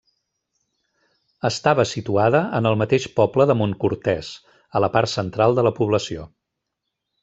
[1.49, 4.35] Estava situada en el mateix poble de Montcortès,
[4.81, 6.31] a la part central de la població.